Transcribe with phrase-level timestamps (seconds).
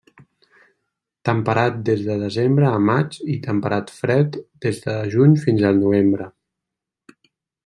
[1.29, 6.31] Temperat des de desembre a maig i temperat fred des de juny fins al novembre.